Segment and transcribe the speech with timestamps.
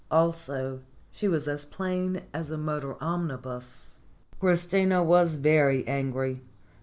[0.09, 0.79] Also,
[1.11, 3.97] she was as plain as a motor omnibus.
[4.39, 6.41] Christina was very angry.